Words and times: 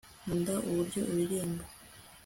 nkunda 0.23 0.53
uburyo 0.69 0.99
uririmba 1.11 1.63